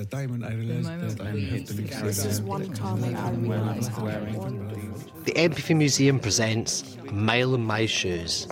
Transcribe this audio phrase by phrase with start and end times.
[0.00, 3.30] the time when I realized that I have to leave This is one time I
[3.32, 3.92] realised
[5.26, 8.48] The Empathy Museum presents A Mile in My Shoes.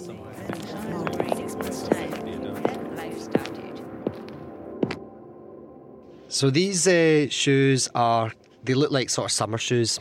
[6.28, 8.30] So these uh, shoes are,
[8.64, 9.98] they look like sort of summer shoes.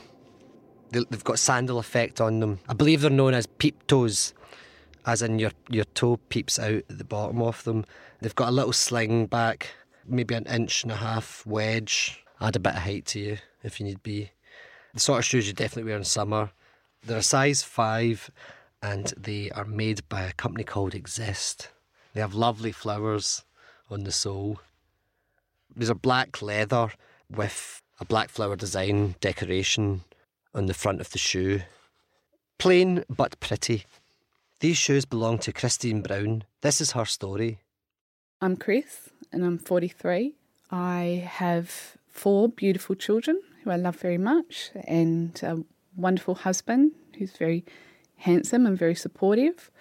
[0.91, 2.59] They, they've got sandal effect on them.
[2.67, 4.33] I believe they're known as peep toes,
[5.05, 7.85] as in your, your toe peeps out at the bottom of them.
[8.19, 9.69] They've got a little sling back,
[10.07, 12.23] maybe an inch and a half wedge.
[12.39, 14.31] Add a bit of height to you if you need be.
[14.93, 16.51] The sort of shoes you definitely wear in summer.
[17.03, 18.31] They're a size 5
[18.81, 21.69] and they are made by a company called Exist.
[22.13, 23.43] They have lovely flowers
[23.89, 24.59] on the sole.
[25.75, 26.91] These are black leather
[27.29, 30.03] with a black flower design decoration
[30.53, 31.61] on the front of the shoe.
[32.57, 33.85] Plain but pretty.
[34.59, 36.43] These shoes belong to Christine Brown.
[36.61, 37.59] This is her story.
[38.39, 40.35] I'm Chris and I'm 43.
[40.69, 45.63] I have four beautiful children who I love very much and a
[45.95, 47.65] wonderful husband who's very
[48.17, 49.71] handsome and very supportive.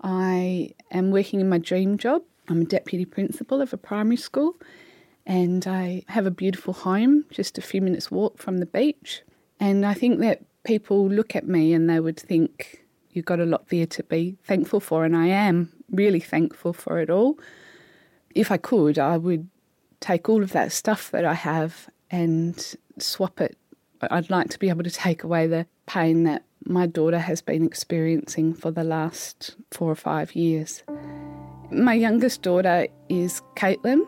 [0.00, 2.22] I am working in my dream job.
[2.48, 4.56] I'm a deputy principal of a primary school
[5.26, 9.20] and I have a beautiful home just a few minutes walk from the beach.
[9.60, 13.44] And I think that people look at me and they would think you've got a
[13.44, 17.38] lot there to be thankful for and I am really thankful for it all.
[18.34, 19.48] If I could, I would
[20.00, 23.56] take all of that stuff that I have and swap it.
[24.02, 27.64] I'd like to be able to take away the pain that my daughter has been
[27.64, 30.82] experiencing for the last four or five years.
[31.70, 34.06] My youngest daughter is Caitlin.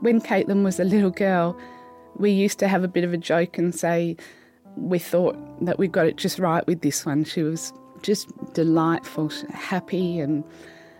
[0.00, 1.58] When Caitlin was a little girl,
[2.16, 4.16] we used to have a bit of a joke and say
[4.76, 7.24] we thought that we got it just right with this one.
[7.24, 10.44] She was just delightful, happy, and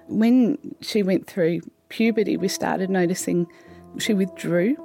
[0.09, 3.47] when she went through puberty, we started noticing
[3.99, 4.77] she withdrew.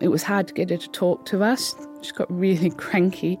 [0.00, 1.74] It was hard to get her to talk to us.
[2.02, 3.38] She got really cranky.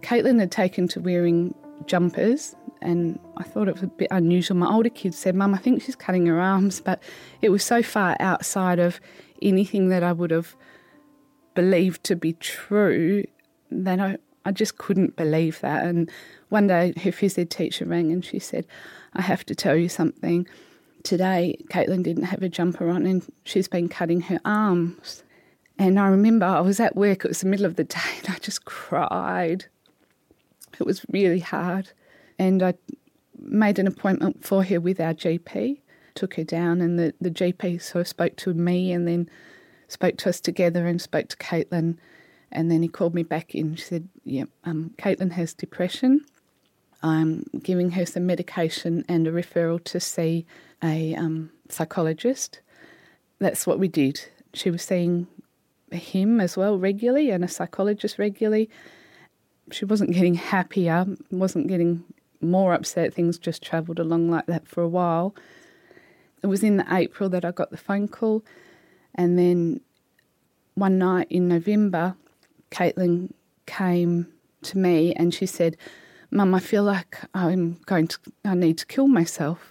[0.00, 1.54] Caitlin had taken to wearing
[1.86, 4.56] jumpers, and I thought it was a bit unusual.
[4.56, 7.02] My older kids said, Mum, I think she's cutting her arms, but
[7.42, 9.00] it was so far outside of
[9.42, 10.54] anything that I would have
[11.54, 13.24] believed to be true
[13.70, 15.84] that I, I just couldn't believe that.
[15.84, 16.10] And
[16.48, 18.66] one day her phys ed teacher rang and she said,
[19.14, 20.46] I have to tell you something.
[21.04, 25.22] Today, Caitlin didn't have a jumper on and she's been cutting her arms.
[25.78, 28.34] And I remember I was at work, it was the middle of the day, and
[28.34, 29.66] I just cried.
[30.80, 31.90] It was really hard.
[32.38, 32.74] And I
[33.38, 35.80] made an appointment for her with our GP,
[36.14, 39.28] took her down, and the, the GP sort of spoke to me and then
[39.88, 41.98] spoke to us together and spoke to Caitlin.
[42.50, 43.74] And then he called me back in.
[43.74, 46.24] She said, Yeah, um, Caitlin has depression.
[47.04, 50.46] I'm giving her some medication and a referral to see
[50.82, 52.60] a um, psychologist.
[53.40, 54.22] That's what we did.
[54.54, 55.26] She was seeing
[55.92, 58.70] him as well regularly and a psychologist regularly.
[59.70, 62.04] She wasn't getting happier, wasn't getting
[62.40, 63.12] more upset.
[63.12, 65.34] Things just travelled along like that for a while.
[66.42, 68.44] It was in the April that I got the phone call,
[69.14, 69.80] and then
[70.74, 72.16] one night in November,
[72.70, 73.32] Caitlin
[73.66, 74.26] came
[74.62, 75.76] to me and she said,
[76.34, 79.70] Mum, I feel like I'm going to, I need to kill myself.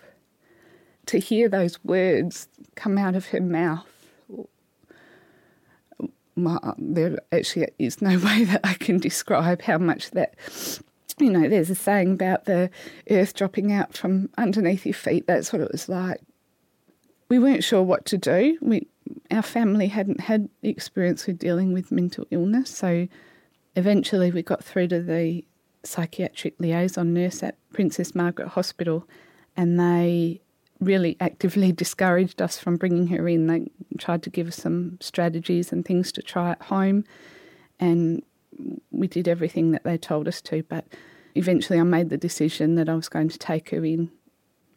[1.07, 3.85] To hear those words come out of her mouth,
[6.37, 10.35] my, there actually is no way that I can describe how much that,
[11.19, 12.69] you know, there's a saying about the
[13.09, 15.27] earth dropping out from underneath your feet.
[15.27, 16.21] That's what it was like.
[17.27, 18.57] We weren't sure what to do.
[18.61, 18.87] We,
[19.31, 23.09] our family hadn't had experience with dealing with mental illness, so
[23.75, 25.43] eventually we got through to the
[25.83, 29.07] psychiatric liaison nurse at Princess Margaret Hospital,
[29.55, 30.41] and they
[30.79, 33.47] really actively discouraged us from bringing her in.
[33.47, 33.67] They
[33.97, 37.03] tried to give us some strategies and things to try at home,
[37.79, 38.23] and
[38.91, 40.63] we did everything that they told us to.
[40.63, 40.85] But
[41.35, 44.11] eventually, I made the decision that I was going to take her in,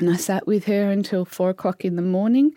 [0.01, 2.55] and I sat with her until four o'clock in the morning.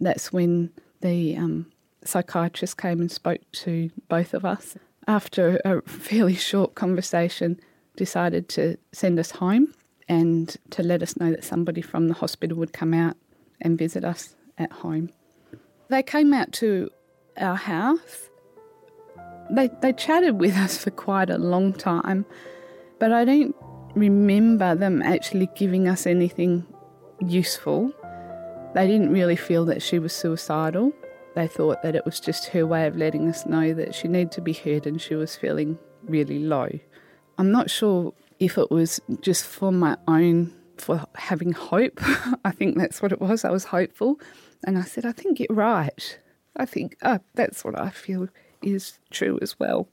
[0.00, 0.70] That's when
[1.00, 1.72] the um,
[2.04, 4.76] psychiatrist came and spoke to both of us.
[5.08, 7.60] After a fairly short conversation,
[7.96, 9.74] decided to send us home
[10.08, 13.16] and to let us know that somebody from the hospital would come out
[13.60, 15.10] and visit us at home.
[15.88, 16.90] They came out to
[17.36, 18.30] our house.
[19.50, 22.24] They, they chatted with us for quite a long time,
[22.98, 23.54] but I don't
[23.94, 26.66] remember them actually giving us anything
[27.20, 27.92] useful.
[28.74, 30.92] They didn't really feel that she was suicidal.
[31.34, 34.32] They thought that it was just her way of letting us know that she needed
[34.32, 36.68] to be heard and she was feeling really low.
[37.38, 42.00] I'm not sure if it was just for my own, for having hope.
[42.44, 43.44] I think that's what it was.
[43.44, 44.18] I was hopeful.
[44.64, 46.18] And I said, I think you're right.
[46.56, 48.28] I think uh, that's what I feel
[48.62, 49.88] is true as well.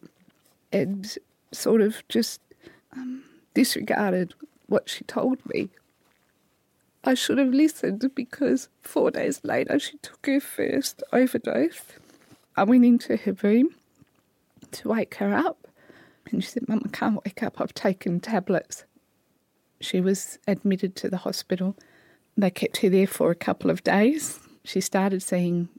[0.72, 1.18] And
[1.52, 2.40] sort of just
[2.94, 3.24] um,
[3.54, 4.34] disregarded
[4.68, 5.70] what she told me.
[7.04, 11.82] I should have listened because four days later she took her first overdose.
[12.56, 13.76] I went into her room
[14.72, 15.63] to wake her up
[16.34, 18.86] and she said, Mum, I can't wake up, I've taken tablets.
[19.80, 21.78] She was admitted to the hospital.
[22.36, 24.40] They kept her there for a couple of days.
[24.64, 25.70] She started seeing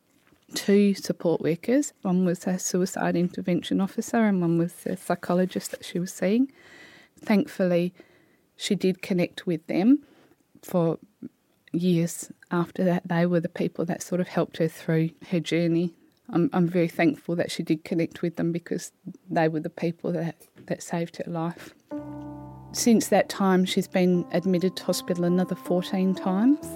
[0.54, 1.92] two support workers.
[2.02, 6.52] One was a suicide intervention officer, and one was a psychologist that she was seeing.
[7.18, 7.94] Thankfully,
[8.56, 10.00] she did connect with them
[10.62, 10.98] for
[11.72, 13.08] years after that.
[13.08, 15.94] They were the people that sort of helped her through her journey.
[16.34, 18.92] I'm, I'm very thankful that she did connect with them because
[19.30, 20.34] they were the people that,
[20.66, 21.74] that saved her life.
[22.72, 26.66] Since that time, she's been admitted to hospital another 14 times.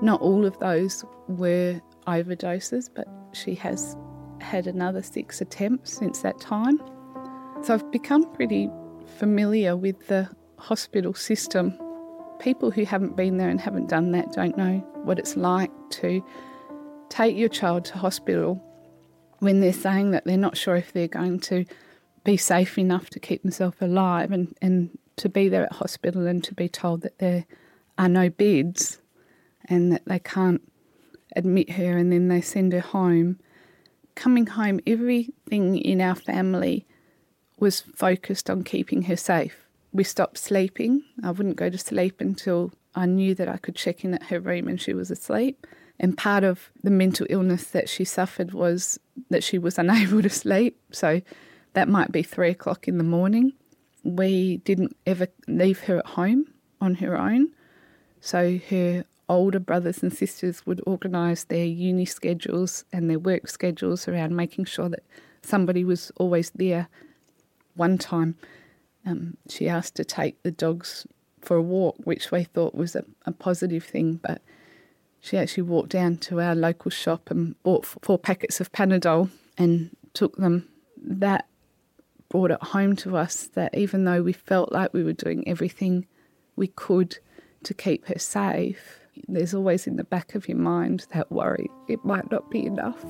[0.00, 3.96] Not all of those were overdoses, but she has
[4.40, 6.80] had another six attempts since that time.
[7.62, 8.70] So I've become pretty
[9.18, 11.76] familiar with the hospital system.
[12.38, 16.24] People who haven't been there and haven't done that don't know what it's like to
[17.08, 18.62] take your child to hospital
[19.38, 21.64] when they're saying that they're not sure if they're going to
[22.24, 26.42] be safe enough to keep themselves alive and, and to be there at hospital and
[26.44, 27.46] to be told that there
[27.96, 29.00] are no beds
[29.66, 30.62] and that they can't
[31.36, 33.38] admit her and then they send her home.
[34.14, 36.86] Coming home, everything in our family
[37.58, 41.02] was focused on keeping her safe we stopped sleeping.
[41.22, 44.40] I wouldn't go to sleep until I knew that I could check in at her
[44.40, 45.66] room and she was asleep.
[46.00, 48.98] And part of the mental illness that she suffered was
[49.30, 50.78] that she was unable to sleep.
[50.92, 51.20] So
[51.72, 53.52] that might be three o'clock in the morning.
[54.04, 56.46] We didn't ever leave her at home
[56.80, 57.48] on her own.
[58.20, 64.08] So her older brothers and sisters would organise their uni schedules and their work schedules
[64.08, 65.02] around making sure that
[65.42, 66.88] somebody was always there.
[67.74, 68.36] One time,
[69.04, 71.06] um, she asked to take the dogs
[71.40, 74.42] for a walk, which we thought was a, a positive thing, but
[75.28, 79.90] she actually walked down to our local shop and bought four packets of Panadol and
[80.14, 80.68] took them.
[80.96, 81.46] That
[82.30, 86.06] brought it home to us that even though we felt like we were doing everything
[86.56, 87.18] we could
[87.64, 92.04] to keep her safe, there's always in the back of your mind that worry it
[92.04, 93.04] might not be enough.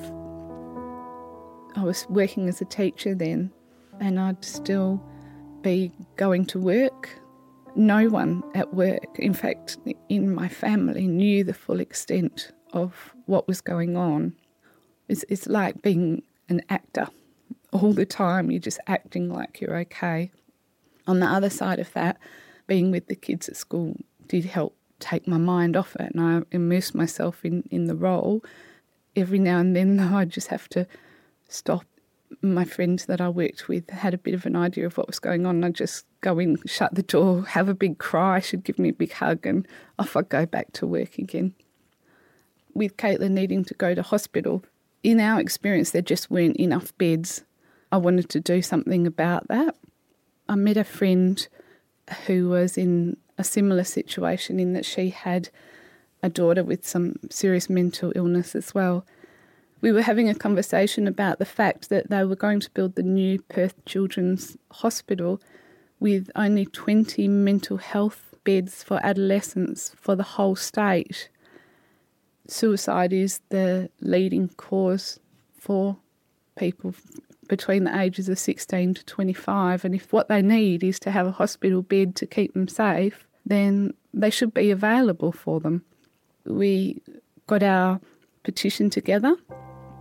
[1.77, 3.53] I was working as a teacher then,
[4.01, 5.01] and I'd still
[5.63, 7.11] be going to work.
[7.75, 9.79] No one at work, in fact,
[10.09, 14.35] in my family, knew the full extent of what was going on.
[15.09, 17.09] It's, it's like being an actor
[17.73, 20.31] all the time, you're just acting like you're okay.
[21.07, 22.19] On the other side of that,
[22.67, 26.43] being with the kids at school did help take my mind off it, and I
[26.51, 28.43] immersed myself in, in the role.
[29.15, 30.87] Every now and then, though, I just have to
[31.49, 31.85] stop
[32.43, 35.19] my friends that I worked with had a bit of an idea of what was
[35.19, 35.65] going on.
[35.65, 38.41] I'd just go in, shut the door, have a big cry.
[38.41, 39.67] She'd give me a big hug, and
[39.99, 41.55] off I'd go back to work again.
[42.75, 44.65] With Caitlin needing to go to hospital,
[45.03, 47.45] in our experience, there just weren't enough beds.
[47.91, 49.77] I wanted to do something about that.
[50.49, 51.47] I met a friend
[52.27, 55.51] who was in a similar situation in that she had
[56.23, 59.07] a daughter with some serious mental illness as well
[59.81, 63.03] we were having a conversation about the fact that they were going to build the
[63.03, 65.41] new Perth Children's Hospital
[66.01, 71.29] with only 20 mental health beds for adolescents for the whole state.
[72.49, 75.21] Suicide is the leading cause
[75.57, 75.97] for
[76.57, 76.95] people
[77.49, 81.27] between the ages of 16 to 25, and if what they need is to have
[81.27, 85.85] a hospital bed to keep them safe, then they should be available for them.
[86.45, 87.01] We
[87.47, 88.01] got our
[88.43, 89.37] petition together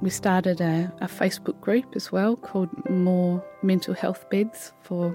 [0.01, 5.11] we started a, a, Facebook group as well called More Mental Health Beds for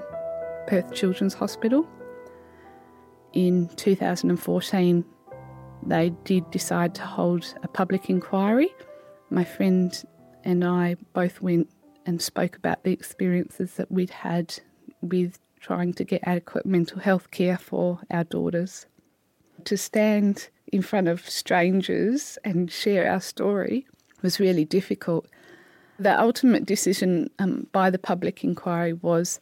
[0.67, 1.87] Perth Children's Hospital.
[3.33, 5.05] In 2014,
[5.87, 8.75] they did decide to hold a public inquiry.
[9.31, 10.03] My friend
[10.45, 11.71] and I both went
[12.05, 14.55] and spoke about the experiences that we'd had
[15.01, 18.87] with trying to get adequate mental health care for our daughters.
[19.65, 23.87] To stand in front of strangers and share our story
[24.23, 25.27] was really difficult.
[25.99, 29.41] The ultimate decision um, by the public inquiry was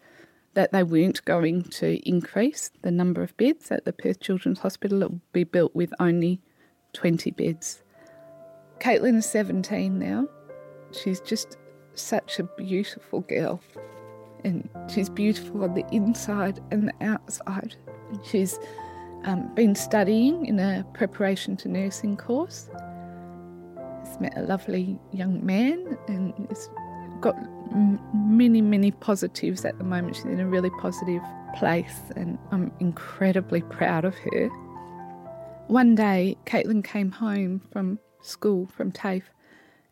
[0.54, 5.02] that they weren't going to increase the number of beds at the Perth Children's Hospital.
[5.02, 6.40] It would be built with only
[6.92, 7.82] 20 beds.
[8.80, 10.26] Caitlin is 17 now.
[10.92, 11.56] She's just
[11.94, 13.60] such a beautiful girl.
[14.42, 17.76] And she's beautiful on the inside and the outside.
[18.24, 18.58] She's
[19.24, 22.70] um, been studying in a preparation to nursing course
[24.20, 26.68] met a lovely young man and it's
[27.20, 27.36] got
[28.14, 30.16] many, many positives at the moment.
[30.16, 31.22] She's in a really positive
[31.56, 34.48] place, and I'm incredibly proud of her.
[35.66, 39.30] One day, Caitlin came home from school from TAFE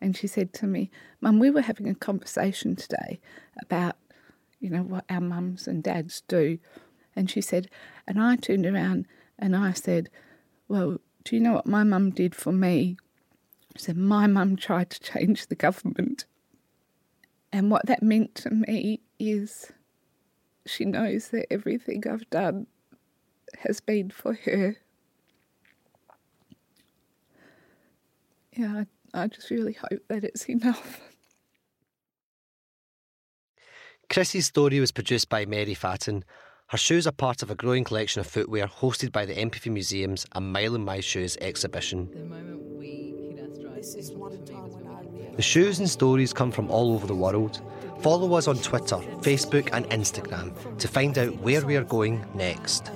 [0.00, 3.20] and she said to me, Mum, we were having a conversation today
[3.60, 3.96] about,
[4.60, 6.58] you know, what our mums and dads do.
[7.16, 7.68] And she said,
[8.06, 9.06] and I turned around
[9.38, 10.08] and I said,
[10.68, 12.96] Well, do you know what my mum did for me?
[13.78, 16.26] She said, My mum tried to change the government.
[17.52, 19.70] And what that meant to me is
[20.66, 22.66] she knows that everything I've done
[23.60, 24.76] has been for her.
[28.52, 28.82] Yeah,
[29.14, 31.00] I, I just really hope that it's enough.
[34.10, 36.24] Chrissy's story was produced by Meri Fatin.
[36.66, 40.26] Her shoes are part of a growing collection of footwear hosted by the Empathy Museum's
[40.32, 42.67] A Mile in My Shoes exhibition.
[45.36, 47.62] The shoes and stories come from all over the world.
[48.00, 52.90] Follow us on Twitter, Facebook, and Instagram to find out where we are going next.